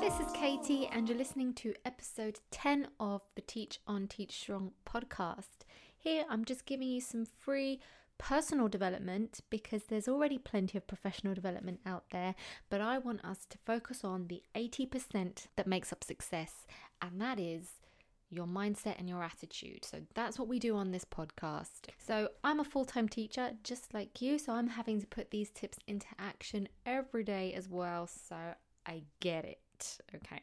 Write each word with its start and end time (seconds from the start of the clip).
This 0.00 0.18
is 0.18 0.32
Katie, 0.34 0.86
and 0.92 1.08
you're 1.08 1.16
listening 1.16 1.54
to 1.54 1.72
episode 1.84 2.40
10 2.50 2.88
of 2.98 3.22
the 3.36 3.40
Teach 3.40 3.78
on 3.86 4.06
Teach 4.06 4.32
Strong 4.32 4.72
podcast. 4.84 5.64
Here, 5.96 6.24
I'm 6.28 6.44
just 6.44 6.66
giving 6.66 6.88
you 6.88 7.00
some 7.00 7.24
free 7.24 7.80
personal 8.18 8.68
development 8.68 9.40
because 9.48 9.84
there's 9.84 10.08
already 10.08 10.36
plenty 10.36 10.76
of 10.76 10.86
professional 10.86 11.32
development 11.32 11.80
out 11.86 12.04
there, 12.10 12.34
but 12.68 12.82
I 12.82 12.98
want 12.98 13.24
us 13.24 13.46
to 13.48 13.58
focus 13.64 14.04
on 14.04 14.26
the 14.26 14.42
80% 14.54 15.46
that 15.56 15.66
makes 15.66 15.92
up 15.92 16.04
success, 16.04 16.66
and 17.00 17.20
that 17.20 17.40
is 17.40 17.80
your 18.30 18.46
mindset 18.46 18.98
and 18.98 19.08
your 19.08 19.22
attitude. 19.22 19.84
So 19.84 19.98
that's 20.14 20.38
what 20.38 20.48
we 20.48 20.58
do 20.58 20.76
on 20.76 20.92
this 20.92 21.04
podcast. 21.04 21.88
So 21.98 22.28
I'm 22.44 22.60
a 22.60 22.64
full 22.64 22.84
time 22.84 23.08
teacher 23.08 23.50
just 23.62 23.92
like 23.92 24.22
you, 24.22 24.38
so 24.38 24.52
I'm 24.52 24.68
having 24.68 25.00
to 25.00 25.06
put 25.06 25.30
these 25.30 25.50
tips 25.50 25.78
into 25.86 26.06
action 26.18 26.68
every 26.86 27.24
day 27.24 27.52
as 27.54 27.68
well. 27.68 28.06
So 28.06 28.36
I 28.86 29.02
get 29.20 29.44
it. 29.44 29.98
Okay. 30.14 30.40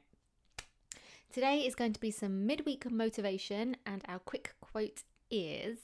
Today 1.31 1.59
is 1.59 1.75
going 1.75 1.93
to 1.93 1.99
be 1.99 2.11
some 2.11 2.45
midweek 2.45 2.89
motivation, 2.89 3.77
and 3.85 4.01
our 4.07 4.19
quick 4.19 4.55
quote 4.59 5.03
is 5.29 5.77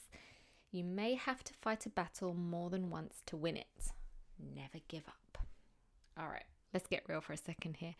You 0.72 0.84
may 0.84 1.14
have 1.14 1.44
to 1.44 1.52
fight 1.54 1.86
a 1.86 1.90
battle 1.90 2.34
more 2.34 2.70
than 2.70 2.90
once 2.90 3.22
to 3.26 3.36
win 3.36 3.56
it. 3.56 3.92
Never 4.38 4.78
give 4.88 5.04
up. 5.06 5.38
All 6.18 6.28
right, 6.28 6.44
let's 6.72 6.86
get 6.86 7.04
real 7.08 7.20
for 7.20 7.32
a 7.32 7.36
second 7.36 7.76
here. 7.76 7.94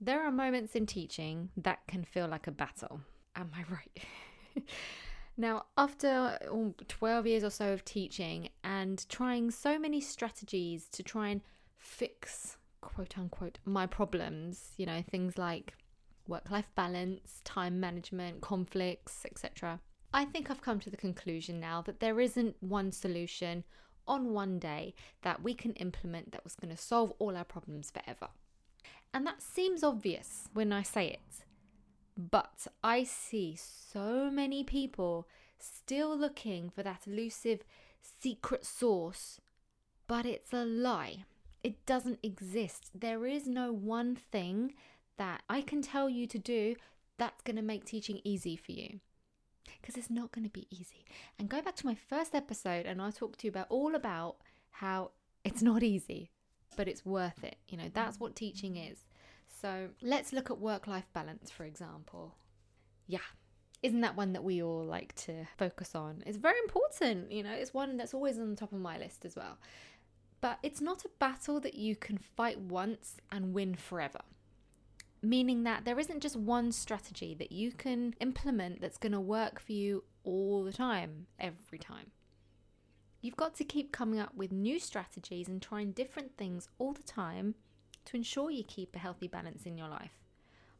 There 0.00 0.24
are 0.24 0.30
moments 0.30 0.74
in 0.74 0.86
teaching 0.86 1.50
that 1.56 1.86
can 1.86 2.04
feel 2.04 2.28
like 2.28 2.46
a 2.46 2.52
battle. 2.52 3.00
Am 3.36 3.50
I 3.56 3.64
right? 3.72 4.66
now, 5.36 5.64
after 5.76 6.38
oh, 6.50 6.74
12 6.88 7.26
years 7.26 7.44
or 7.44 7.50
so 7.50 7.72
of 7.72 7.84
teaching 7.84 8.48
and 8.62 9.04
trying 9.08 9.50
so 9.50 9.78
many 9.78 10.00
strategies 10.00 10.88
to 10.90 11.02
try 11.02 11.28
and 11.28 11.40
fix, 11.78 12.56
quote 12.80 13.18
unquote, 13.18 13.58
my 13.64 13.86
problems, 13.86 14.72
you 14.76 14.86
know, 14.86 15.02
things 15.02 15.36
like 15.38 15.74
work 16.28 16.50
life 16.50 16.70
balance, 16.74 17.40
time 17.44 17.80
management, 17.80 18.40
conflicts, 18.40 19.24
etc. 19.24 19.80
I 20.12 20.24
think 20.24 20.50
I've 20.50 20.62
come 20.62 20.80
to 20.80 20.90
the 20.90 20.96
conclusion 20.96 21.60
now 21.60 21.82
that 21.82 22.00
there 22.00 22.20
isn't 22.20 22.56
one 22.60 22.92
solution 22.92 23.64
on 24.06 24.32
one 24.32 24.58
day 24.58 24.94
that 25.22 25.42
we 25.42 25.54
can 25.54 25.72
implement 25.72 26.32
that 26.32 26.44
was 26.44 26.54
going 26.54 26.74
to 26.74 26.80
solve 26.80 27.12
all 27.18 27.36
our 27.36 27.44
problems 27.44 27.90
forever. 27.90 28.28
And 29.12 29.26
that 29.26 29.42
seems 29.42 29.82
obvious 29.82 30.48
when 30.52 30.72
I 30.72 30.82
say 30.82 31.08
it. 31.08 31.44
But 32.16 32.66
I 32.82 33.04
see 33.04 33.56
so 33.56 34.30
many 34.30 34.62
people 34.62 35.26
still 35.58 36.16
looking 36.16 36.70
for 36.70 36.82
that 36.82 37.06
elusive 37.06 37.64
secret 38.00 38.64
sauce, 38.64 39.40
but 40.06 40.26
it's 40.26 40.52
a 40.52 40.64
lie. 40.64 41.24
It 41.62 41.84
doesn't 41.86 42.20
exist. 42.22 42.90
There 42.94 43.26
is 43.26 43.46
no 43.46 43.72
one 43.72 44.14
thing 44.14 44.74
that 45.16 45.42
I 45.48 45.62
can 45.62 45.82
tell 45.82 46.08
you 46.08 46.26
to 46.26 46.38
do 46.38 46.76
that's 47.18 47.42
going 47.42 47.56
to 47.56 47.62
make 47.62 47.84
teaching 47.84 48.20
easy 48.24 48.56
for 48.56 48.72
you. 48.72 49.00
Because 49.80 49.96
it's 49.96 50.10
not 50.10 50.30
going 50.30 50.44
to 50.44 50.50
be 50.50 50.66
easy. 50.70 51.04
And 51.38 51.48
go 51.48 51.62
back 51.62 51.76
to 51.76 51.86
my 51.86 51.94
first 51.94 52.34
episode, 52.34 52.86
and 52.86 53.00
I 53.00 53.10
talked 53.10 53.40
to 53.40 53.46
you 53.46 53.50
about 53.50 53.66
all 53.70 53.94
about 53.94 54.36
how 54.70 55.12
it's 55.44 55.62
not 55.62 55.82
easy, 55.82 56.30
but 56.76 56.86
it's 56.88 57.06
worth 57.06 57.42
it. 57.42 57.56
You 57.68 57.78
know, 57.78 57.90
that's 57.92 58.20
what 58.20 58.36
teaching 58.36 58.76
is. 58.76 58.98
So 59.64 59.88
let's 60.02 60.34
look 60.34 60.50
at 60.50 60.58
work 60.58 60.86
life 60.86 61.06
balance, 61.14 61.50
for 61.50 61.64
example. 61.64 62.34
Yeah. 63.06 63.30
Isn't 63.82 64.02
that 64.02 64.14
one 64.14 64.34
that 64.34 64.44
we 64.44 64.62
all 64.62 64.84
like 64.84 65.14
to 65.24 65.46
focus 65.56 65.94
on? 65.94 66.22
It's 66.26 66.36
very 66.36 66.58
important, 66.58 67.32
you 67.32 67.42
know, 67.42 67.54
it's 67.54 67.72
one 67.72 67.96
that's 67.96 68.12
always 68.12 68.38
on 68.38 68.50
the 68.50 68.56
top 68.56 68.74
of 68.74 68.78
my 68.78 68.98
list 68.98 69.24
as 69.24 69.36
well. 69.36 69.56
But 70.42 70.58
it's 70.62 70.82
not 70.82 71.06
a 71.06 71.10
battle 71.18 71.60
that 71.60 71.76
you 71.76 71.96
can 71.96 72.18
fight 72.18 72.60
once 72.60 73.16
and 73.32 73.54
win 73.54 73.74
forever. 73.74 74.20
Meaning 75.22 75.64
that 75.64 75.86
there 75.86 75.98
isn't 75.98 76.20
just 76.20 76.36
one 76.36 76.70
strategy 76.70 77.34
that 77.38 77.50
you 77.50 77.72
can 77.72 78.14
implement 78.20 78.82
that's 78.82 78.98
going 78.98 79.12
to 79.12 79.20
work 79.20 79.60
for 79.60 79.72
you 79.72 80.04
all 80.24 80.62
the 80.62 80.74
time, 80.74 81.26
every 81.40 81.78
time. 81.78 82.10
You've 83.22 83.36
got 83.36 83.54
to 83.54 83.64
keep 83.64 83.92
coming 83.92 84.20
up 84.20 84.34
with 84.34 84.52
new 84.52 84.78
strategies 84.78 85.48
and 85.48 85.62
trying 85.62 85.92
different 85.92 86.36
things 86.36 86.68
all 86.78 86.92
the 86.92 87.02
time 87.02 87.54
to 88.06 88.16
ensure 88.16 88.50
you 88.50 88.64
keep 88.64 88.94
a 88.94 88.98
healthy 88.98 89.28
balance 89.28 89.64
in 89.64 89.76
your 89.76 89.88
life. 89.88 90.18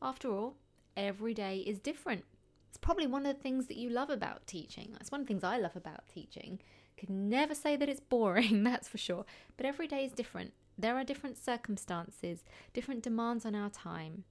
After 0.03 0.31
all, 0.31 0.57
every 0.97 1.35
day 1.35 1.59
is 1.59 1.81
different. 1.81 2.25
It's 2.69 2.79
probably 2.79 3.07
one 3.07 3.25
of 3.25 3.37
the 3.37 3.43
things 3.43 3.67
that 3.67 3.77
you 3.77 3.89
love 3.89 4.11
about 4.11 4.47
teaching. 4.47 4.91
That's 4.93 5.11
one 5.12 5.21
of 5.21 5.27
the 5.27 5.29
things 5.29 5.45
I 5.45 5.59
love 5.59 5.77
about 5.77 6.09
teaching. 6.09 6.61
Could 6.99 7.11
never 7.11 7.55
say 7.55 7.77
that 7.77 7.89
it's 7.89 8.01
boring, 8.01 8.65
that's 8.65 8.89
for 8.89 8.99
sure. 8.99 9.25
But 9.57 9.67
every 9.67 9.87
day 9.87 10.05
is 10.05 10.12
different. 10.12 10.53
There 10.77 10.97
are 10.97 11.05
different 11.05 11.39
circumstances, 11.39 12.45
different 12.73 13.03
demands 13.03 13.47
on 13.47 13.55
our 13.55 13.71
time. 13.71 14.25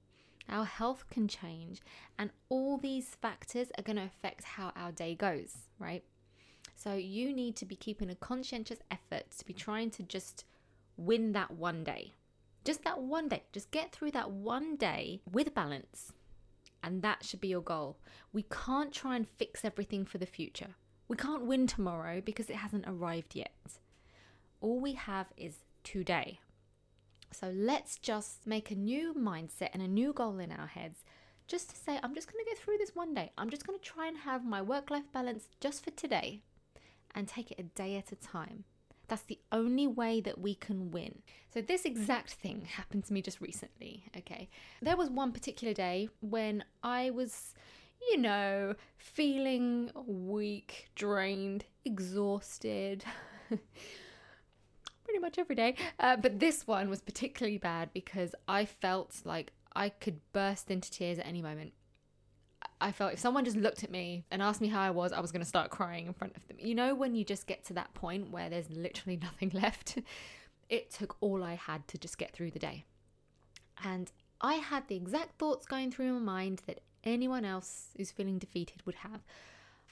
Our 0.50 0.66
health 0.66 1.06
can 1.10 1.30
change, 1.30 1.81
and 2.20 2.31
all 2.50 2.78
these 2.78 3.16
factors 3.22 3.72
are 3.78 3.84
going 3.84 3.96
to 3.96 4.04
affect 4.04 4.44
how 4.44 4.74
our 4.75 4.92
day 4.92 5.16
goes, 5.16 5.70
right? 5.80 6.04
So 6.75 6.96
you 6.96 7.34
need 7.34 7.56
to 7.58 7.66
be 7.66 7.78
keeping 7.78 8.10
a 8.10 8.16
conscientious 8.16 8.80
effort 8.92 9.31
to 9.38 9.46
be 9.46 9.54
trying 9.54 9.90
to 9.92 10.04
just 10.04 10.44
win 10.98 11.31
that 11.31 11.52
one 11.52 11.84
day. 11.84 12.14
Just 12.63 12.84
that 12.84 13.01
one 13.01 13.28
day. 13.28 13.44
Just 13.51 13.72
get 13.72 13.91
through 13.91 14.12
that 14.12 14.31
one 14.31 14.75
day 14.75 15.22
with 15.31 15.53
balance. 15.53 16.13
And 16.81 17.01
that 17.01 17.24
should 17.25 17.41
be 17.41 17.47
your 17.47 17.62
goal. 17.62 17.97
We 18.31 18.44
can't 18.44 18.94
try 18.94 19.16
and 19.16 19.28
fix 19.38 19.63
everything 19.63 20.06
for 20.06 20.18
the 20.18 20.25
future. 20.25 20.75
We 21.07 21.18
can't 21.18 21.46
win 21.46 21.68
tomorrow 21.68 22.22
because 22.22 22.50
it 22.50 22.57
hasn't 22.57 22.85
arrived 22.88 23.35
yet. 23.35 23.79
All 24.62 24.79
we 24.79 24.94
have 24.94 25.28
is 25.38 25.57
today. 25.84 26.40
So 27.31 27.51
let's 27.53 27.97
just 27.97 28.46
make 28.46 28.72
a 28.72 28.75
new 28.75 29.13
mindset 29.13 29.69
and 29.74 29.81
a 29.81 29.88
new 29.88 30.13
goal 30.13 30.40
in 30.40 30.51
our 30.51 30.68
heads 30.68 31.03
just 31.47 31.69
to 31.69 31.75
say, 31.75 32.00
I'm 32.01 32.16
just 32.16 32.31
going 32.31 32.44
to 32.44 32.51
go 32.51 32.56
through 32.56 32.78
this 32.78 32.95
one 32.95 33.13
day. 33.13 33.31
I'm 33.38 33.50
just 33.50 33.66
going 33.68 33.78
to 33.78 33.84
try 33.84 34.07
and 34.07 34.18
have 34.18 34.45
my 34.45 34.62
work 34.62 34.90
life 34.90 35.12
balance 35.12 35.47
just 35.59 35.84
for 35.84 35.91
today 35.91 36.41
and 37.13 37.28
take 37.28 37.51
it 37.51 37.59
a 37.59 37.63
day 37.63 37.97
at 37.97 38.12
a 38.12 38.16
time. 38.16 38.63
That's 39.08 39.24
the 39.24 39.40
only 39.52 39.88
way 39.88 40.22
that 40.22 40.40
we 40.40 40.56
can 40.56 40.91
win. 40.91 41.22
So, 41.53 41.62
this 41.62 41.86
exact 41.86 42.34
thing 42.34 42.66
happened 42.66 43.06
to 43.06 43.14
me 43.14 43.22
just 43.22 43.41
recently. 43.41 44.06
Okay. 44.18 44.50
There 44.81 44.97
was 44.97 45.09
one 45.09 45.31
particular 45.31 45.74
day 45.74 46.09
when 46.22 46.64
I 46.81 47.09
was, 47.09 47.53
you 48.09 48.18
know, 48.18 48.75
feeling 48.97 49.92
weak, 50.06 50.90
drained, 50.96 51.66
exhausted. 51.86 53.03
Pretty 53.50 55.19
much 55.19 55.38
every 55.38 55.56
day. 55.56 55.75
Uh, 56.00 56.16
but 56.16 56.40
this 56.40 56.66
one 56.66 56.90
was 56.90 57.02
particularly 57.02 57.58
bad 57.58 57.90
because 57.94 58.34
I 58.47 58.66
felt 58.66 59.22
like 59.25 59.52
I 59.75 59.90
could 59.90 60.22
burst 60.31 60.72
into 60.72 60.90
tears 60.90 61.19
at 61.19 61.28
any 61.28 61.42
moment. 61.42 61.74
I 62.84 62.92
felt 62.92 63.14
if 63.14 63.20
someone 63.20 63.46
just 63.46 63.56
looked 63.56 63.86
at 63.86 63.92
me 63.92 64.26
and 64.30 64.42
asked 64.42 64.60
me 64.60 64.68
how 64.68 64.82
I 64.82 64.90
was, 64.90 65.14
I 65.14 65.22
was 65.22 65.32
going 65.32 65.42
to 65.42 65.48
start 65.48 65.70
crying 65.70 66.06
in 66.06 66.14
front 66.14 66.36
of 66.36 66.46
them. 66.50 66.58
You 66.60 66.76
know, 66.76 66.94
when 66.94 67.16
you 67.16 67.24
just 67.24 67.48
get 67.48 67.64
to 67.66 67.74
that 67.76 67.94
point 67.94 68.30
where 68.30 68.50
there's 68.50 68.70
literally 68.70 69.18
nothing 69.22 69.52
left, 69.54 70.00
it 70.68 70.92
took 70.92 71.16
all 71.22 71.46
I 71.46 71.54
had 71.56 71.88
to 71.88 71.98
just 71.98 72.18
get 72.18 72.34
through 72.34 72.52
the 72.52 72.60
day. 72.60 72.84
And 73.86 74.12
I 74.42 74.56
had 74.56 74.90
the 74.90 74.98
exact 74.98 75.40
thoughts 75.40 75.66
going 75.66 75.92
through 75.92 76.12
my 76.20 76.34
mind 76.34 76.62
that 76.68 76.82
anyone 77.06 77.46
else 77.46 77.88
who's 77.96 78.12
feeling 78.12 78.38
defeated 78.38 78.86
would 78.86 78.96
have. 78.96 79.22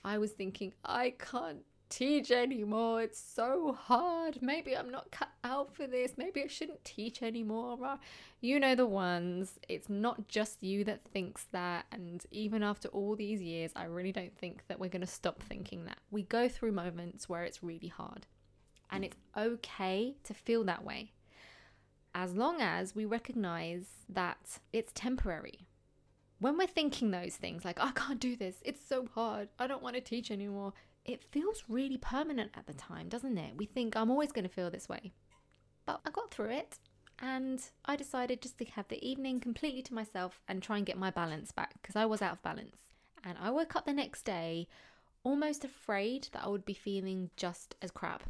I 0.03 0.17
was 0.17 0.31
thinking, 0.31 0.73
I 0.83 1.13
can't 1.17 1.63
teach 1.91 2.31
anymore. 2.31 3.03
It's 3.03 3.19
so 3.19 3.77
hard. 3.79 4.41
Maybe 4.41 4.75
I'm 4.75 4.89
not 4.89 5.11
cut 5.11 5.29
out 5.43 5.75
for 5.75 5.85
this. 5.85 6.13
Maybe 6.17 6.41
I 6.41 6.47
shouldn't 6.47 6.83
teach 6.83 7.21
anymore. 7.21 7.99
You 8.39 8.59
know 8.59 8.73
the 8.73 8.87
ones. 8.87 9.59
It's 9.69 9.89
not 9.89 10.27
just 10.27 10.63
you 10.63 10.83
that 10.85 11.03
thinks 11.03 11.45
that. 11.51 11.85
And 11.91 12.25
even 12.31 12.63
after 12.63 12.87
all 12.87 13.15
these 13.15 13.41
years, 13.41 13.71
I 13.75 13.83
really 13.83 14.11
don't 14.11 14.35
think 14.35 14.63
that 14.67 14.79
we're 14.79 14.89
going 14.89 15.01
to 15.01 15.07
stop 15.07 15.43
thinking 15.43 15.85
that. 15.85 15.99
We 16.09 16.23
go 16.23 16.49
through 16.49 16.71
moments 16.71 17.29
where 17.29 17.43
it's 17.43 17.61
really 17.61 17.89
hard. 17.89 18.25
And 18.89 19.05
it's 19.05 19.17
okay 19.37 20.15
to 20.23 20.33
feel 20.33 20.63
that 20.63 20.83
way. 20.83 21.11
As 22.15 22.35
long 22.35 22.59
as 22.59 22.95
we 22.95 23.05
recognize 23.05 23.85
that 24.09 24.59
it's 24.73 24.91
temporary. 24.93 25.67
When 26.39 26.57
we're 26.57 26.65
thinking 26.65 27.11
those 27.11 27.35
things 27.35 27.63
like, 27.63 27.79
I 27.79 27.91
can't 27.91 28.19
do 28.19 28.35
this, 28.35 28.55
it's 28.65 28.83
so 28.83 29.07
hard, 29.13 29.49
I 29.59 29.67
don't 29.67 29.83
want 29.83 29.95
to 29.95 30.01
teach 30.01 30.31
anymore, 30.31 30.73
it 31.05 31.23
feels 31.23 31.63
really 31.67 31.97
permanent 31.97 32.51
at 32.55 32.67
the 32.67 32.73
time, 32.73 33.09
doesn't 33.09 33.37
it? 33.37 33.55
We 33.57 33.65
think 33.65 33.95
I'm 33.95 34.11
always 34.11 34.31
going 34.31 34.43
to 34.43 34.53
feel 34.53 34.69
this 34.69 34.89
way. 34.89 35.13
But 35.85 36.01
I 36.05 36.11
got 36.11 36.31
through 36.31 36.51
it 36.51 36.79
and 37.19 37.61
I 37.85 37.95
decided 37.95 38.41
just 38.41 38.57
to 38.59 38.65
have 38.65 38.87
the 38.87 39.07
evening 39.07 39.39
completely 39.39 39.81
to 39.83 39.93
myself 39.93 40.41
and 40.47 40.61
try 40.61 40.77
and 40.77 40.85
get 40.85 40.97
my 40.97 41.11
balance 41.11 41.51
back 41.51 41.73
because 41.81 41.95
I 41.95 42.05
was 42.05 42.21
out 42.21 42.33
of 42.33 42.43
balance. 42.43 42.77
And 43.23 43.37
I 43.39 43.51
woke 43.51 43.75
up 43.75 43.85
the 43.85 43.93
next 43.93 44.23
day 44.23 44.67
almost 45.23 45.63
afraid 45.63 46.27
that 46.31 46.43
I 46.43 46.47
would 46.47 46.65
be 46.65 46.73
feeling 46.73 47.29
just 47.35 47.75
as 47.81 47.91
crap. 47.91 48.23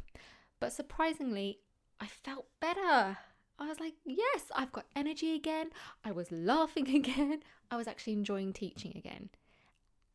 But 0.60 0.72
surprisingly, 0.72 1.58
I 2.00 2.06
felt 2.06 2.46
better. 2.60 3.18
I 3.58 3.68
was 3.68 3.80
like, 3.80 3.94
yes, 4.04 4.44
I've 4.54 4.72
got 4.72 4.86
energy 4.94 5.34
again. 5.34 5.70
I 6.04 6.12
was 6.12 6.30
laughing 6.30 6.88
again. 6.94 7.42
I 7.70 7.76
was 7.76 7.86
actually 7.86 8.14
enjoying 8.14 8.52
teaching 8.52 8.92
again. 8.96 9.30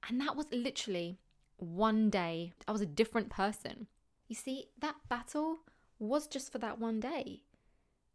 And 0.07 0.21
that 0.21 0.35
was 0.35 0.45
literally 0.51 1.17
one 1.57 2.09
day 2.09 2.53
I 2.67 2.71
was 2.71 2.81
a 2.81 2.85
different 2.85 3.29
person. 3.29 3.87
You 4.27 4.35
see, 4.35 4.65
that 4.79 4.95
battle 5.09 5.59
was 5.99 6.27
just 6.27 6.51
for 6.51 6.57
that 6.59 6.79
one 6.79 6.99
day. 6.99 7.41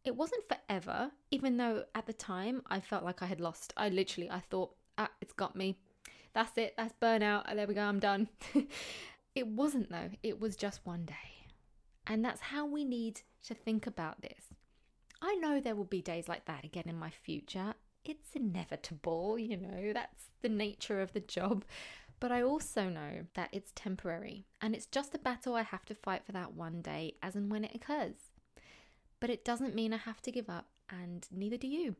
It 0.04 0.16
wasn't 0.16 0.48
forever, 0.48 1.12
even 1.30 1.56
though 1.56 1.84
at 1.94 2.06
the 2.06 2.12
time 2.12 2.62
I 2.66 2.80
felt 2.80 3.04
like 3.04 3.22
I 3.22 3.26
had 3.26 3.40
lost. 3.40 3.72
I 3.76 3.88
literally, 3.88 4.30
I 4.30 4.40
thought, 4.40 4.74
ah, 4.98 5.10
it's 5.20 5.32
got 5.32 5.56
me. 5.56 5.78
That's 6.34 6.56
it. 6.56 6.74
That's 6.76 6.94
burnout. 7.00 7.54
There 7.54 7.66
we 7.66 7.74
go. 7.74 7.82
I'm 7.82 8.00
done. 8.00 8.28
it 9.34 9.46
wasn't 9.46 9.90
though. 9.90 10.10
It 10.22 10.40
was 10.40 10.56
just 10.56 10.80
one 10.84 11.04
day. 11.04 11.14
And 12.06 12.24
that's 12.24 12.40
how 12.40 12.66
we 12.66 12.84
need 12.84 13.20
to 13.44 13.54
think 13.54 13.86
about 13.86 14.22
this. 14.22 14.54
I 15.20 15.34
know 15.36 15.60
there 15.60 15.76
will 15.76 15.84
be 15.84 16.02
days 16.02 16.28
like 16.28 16.46
that 16.46 16.64
again 16.64 16.84
in 16.88 16.98
my 16.98 17.10
future. 17.10 17.74
It's 18.04 18.34
inevitable, 18.34 19.38
you 19.38 19.56
know, 19.56 19.92
that's 19.92 20.24
the 20.40 20.48
nature 20.48 21.00
of 21.00 21.12
the 21.12 21.20
job. 21.20 21.64
But 22.22 22.30
I 22.30 22.40
also 22.40 22.88
know 22.88 23.26
that 23.34 23.48
it's 23.50 23.72
temporary 23.74 24.46
and 24.60 24.76
it's 24.76 24.86
just 24.86 25.12
a 25.12 25.18
battle 25.18 25.56
I 25.56 25.62
have 25.62 25.84
to 25.86 25.94
fight 25.96 26.24
for 26.24 26.30
that 26.30 26.54
one 26.54 26.80
day 26.80 27.16
as 27.20 27.34
and 27.34 27.50
when 27.50 27.64
it 27.64 27.74
occurs. 27.74 28.30
But 29.18 29.28
it 29.28 29.44
doesn't 29.44 29.74
mean 29.74 29.92
I 29.92 29.96
have 29.96 30.22
to 30.22 30.30
give 30.30 30.48
up, 30.48 30.68
and 30.88 31.26
neither 31.32 31.56
do 31.56 31.66
you. 31.66 31.96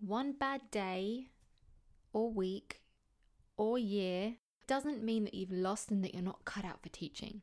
One 0.00 0.32
bad 0.32 0.62
day 0.70 1.26
or 2.14 2.32
week 2.32 2.80
or 3.58 3.78
year 3.78 4.36
doesn't 4.66 5.04
mean 5.04 5.24
that 5.24 5.34
you've 5.34 5.52
lost 5.52 5.90
and 5.90 6.02
that 6.02 6.14
you're 6.14 6.22
not 6.22 6.46
cut 6.46 6.64
out 6.64 6.82
for 6.82 6.88
teaching. 6.88 7.42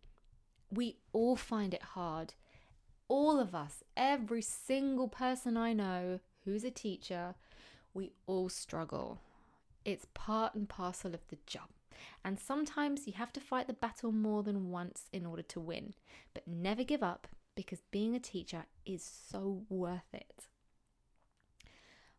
We 0.72 0.98
all 1.14 1.36
find 1.36 1.76
it 1.76 1.84
hard. 1.94 2.34
All 3.08 3.40
of 3.40 3.54
us, 3.54 3.84
every 3.96 4.42
single 4.42 5.10
person 5.10 5.58
I 5.58 5.74
know 5.74 6.22
who's 6.44 6.64
a 6.64 6.72
teacher, 6.72 7.36
we 7.94 8.14
all 8.26 8.50
struggle. 8.50 9.22
It's 9.86 10.08
part 10.16 10.56
and 10.56 10.68
parcel 10.68 11.14
of 11.14 11.22
the 11.28 11.38
job. 11.46 11.70
And 12.24 12.40
sometimes 12.40 13.08
you 13.08 13.14
have 13.14 13.34
to 13.34 13.40
fight 13.40 13.68
the 13.68 13.74
battle 13.74 14.12
more 14.12 14.44
than 14.44 14.70
once 14.70 15.04
in 15.12 15.26
order 15.26 15.44
to 15.44 15.60
win. 15.60 15.94
But 16.34 16.48
never 16.48 16.84
give 16.84 17.04
up 17.04 17.28
because 17.56 17.82
being 17.92 18.16
a 18.16 18.20
teacher 18.20 18.66
is 18.86 19.04
so 19.04 19.64
worth 19.70 20.14
it. 20.14 20.48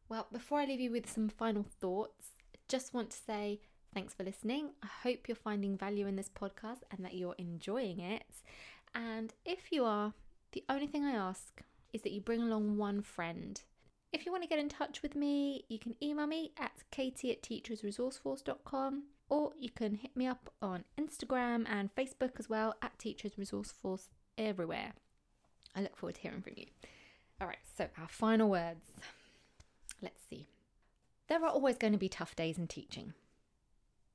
Well, 0.08 0.26
before 0.32 0.58
I 0.58 0.64
leave 0.64 0.80
you 0.80 0.90
with 0.90 1.08
some 1.08 1.28
final 1.28 1.64
thoughts, 1.80 2.32
just 2.68 2.92
want 2.92 3.10
to 3.10 3.16
say 3.16 3.60
thanks 3.94 4.12
for 4.12 4.24
listening. 4.24 4.70
I 4.82 4.88
hope 5.02 5.28
you're 5.28 5.36
finding 5.36 5.76
value 5.76 6.06
in 6.06 6.16
this 6.16 6.28
podcast 6.28 6.80
and 6.90 7.04
that 7.04 7.14
you're 7.14 7.36
enjoying 7.38 8.00
it. 8.00 8.24
And 8.94 9.32
if 9.44 9.70
you 9.70 9.84
are, 9.84 10.14
the 10.52 10.64
only 10.68 10.88
thing 10.88 11.04
I 11.04 11.12
ask 11.12 11.62
is 11.92 12.02
that 12.02 12.12
you 12.12 12.20
bring 12.20 12.42
along 12.42 12.76
one 12.76 13.02
friend. 13.02 13.60
If 14.12 14.26
you 14.26 14.32
want 14.32 14.42
to 14.42 14.48
get 14.48 14.58
in 14.58 14.68
touch 14.68 15.02
with 15.02 15.14
me, 15.14 15.64
you 15.68 15.78
can 15.78 15.94
email 16.02 16.26
me 16.26 16.52
at 16.58 16.72
katie 16.90 17.30
at 17.30 17.42
teachersresourceforce.com 17.42 19.04
or 19.30 19.52
you 19.58 19.70
can 19.70 19.94
hit 19.94 20.16
me 20.16 20.26
up 20.26 20.52
on 20.60 20.84
Instagram 21.00 21.64
and 21.68 21.94
Facebook 21.94 22.32
as 22.38 22.50
well 22.50 22.74
at 22.82 22.98
Teachers 22.98 23.38
Resource 23.38 23.72
Force 23.80 24.10
everywhere. 24.36 24.92
I 25.74 25.80
look 25.80 25.96
forward 25.96 26.16
to 26.16 26.20
hearing 26.20 26.42
from 26.42 26.54
you. 26.56 26.66
All 27.40 27.46
right, 27.46 27.58
so 27.76 27.88
our 27.98 28.08
final 28.08 28.50
words. 28.50 28.86
Let's 30.02 30.20
see. 30.28 30.48
There 31.28 31.42
are 31.42 31.48
always 31.48 31.78
going 31.78 31.92
to 31.92 31.98
be 31.98 32.08
tough 32.08 32.34
days 32.36 32.58
in 32.58 32.66
teaching. 32.66 33.14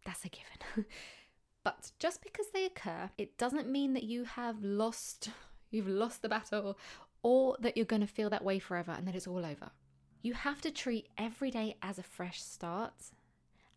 That's 0.06 0.26
a 0.26 0.30
given. 0.30 0.86
but 1.64 1.92
just 1.98 2.22
because 2.22 2.48
they 2.54 2.66
occur, 2.66 3.10
it 3.18 3.38
doesn't 3.38 3.70
mean 3.70 3.94
that 3.94 4.04
you 4.04 4.26
have 4.26 4.62
lost 4.62 5.30
you've 5.72 5.88
lost 5.88 6.22
the 6.22 6.30
battle 6.30 6.78
or 7.24 7.58
that 7.60 7.76
you're 7.76 7.86
going 7.86 8.02
to 8.02 8.08
feel 8.08 8.30
that 8.30 8.44
way 8.44 8.60
forever 8.60 8.92
and 8.92 9.08
that 9.08 9.16
it's 9.16 9.28
all 9.28 9.46
over. 9.46 9.72
You 10.22 10.34
have 10.34 10.62
to 10.62 10.72
treat 10.72 11.08
every 11.18 11.52
day 11.52 11.78
as 11.82 12.00
a 12.00 12.04
fresh 12.04 12.42
start, 12.42 13.12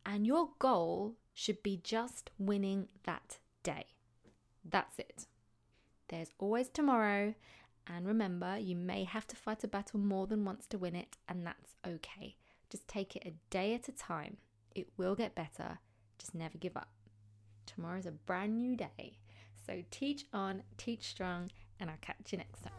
and 0.06 0.26
your 0.26 0.50
goal 0.58 1.16
should 1.38 1.62
be 1.62 1.80
just 1.84 2.32
winning 2.36 2.88
that 3.04 3.38
day. 3.62 3.84
That's 4.68 4.98
it. 4.98 5.26
There's 6.08 6.32
always 6.40 6.68
tomorrow, 6.68 7.32
and 7.86 8.08
remember, 8.08 8.58
you 8.58 8.74
may 8.74 9.04
have 9.04 9.24
to 9.28 9.36
fight 9.36 9.62
a 9.62 9.68
battle 9.68 10.00
more 10.00 10.26
than 10.26 10.44
once 10.44 10.66
to 10.66 10.78
win 10.78 10.96
it, 10.96 11.16
and 11.28 11.46
that's 11.46 11.76
okay. 11.86 12.34
Just 12.70 12.88
take 12.88 13.14
it 13.14 13.22
a 13.24 13.34
day 13.50 13.72
at 13.74 13.88
a 13.88 13.92
time. 13.92 14.38
It 14.74 14.88
will 14.96 15.14
get 15.14 15.36
better. 15.36 15.78
Just 16.18 16.34
never 16.34 16.58
give 16.58 16.76
up. 16.76 16.90
Tomorrow's 17.66 18.06
a 18.06 18.10
brand 18.10 18.58
new 18.58 18.74
day. 18.74 19.18
So 19.64 19.84
teach 19.92 20.26
on, 20.32 20.64
teach 20.76 21.04
strong, 21.04 21.52
and 21.78 21.88
I'll 21.88 21.96
catch 22.00 22.32
you 22.32 22.38
next 22.38 22.62
time. 22.62 22.72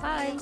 Bye. 0.00 0.38